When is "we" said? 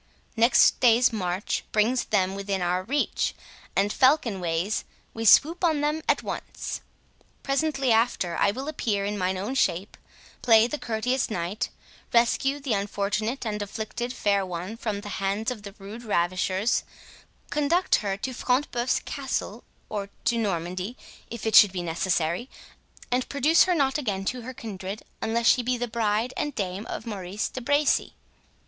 5.13-5.25